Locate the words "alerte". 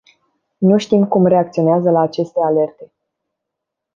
2.45-2.91